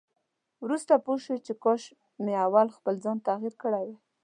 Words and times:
وروسته 0.63 0.93
پوه 1.05 1.17
شو 1.23 1.35
چې 1.45 1.53
کاش 1.63 1.83
مې 2.23 2.33
اول 2.45 2.67
خپل 2.77 2.95
ځان 3.03 3.17
تغيير 3.27 3.55
کړی 3.61 3.83
وای. 3.87 3.97